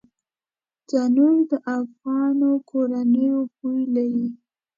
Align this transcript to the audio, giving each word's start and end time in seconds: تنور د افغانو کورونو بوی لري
تنور 0.87 1.35
د 1.49 1.51
افغانو 1.77 2.51
کورونو 2.69 3.29
بوی 3.57 3.83
لري 3.95 4.27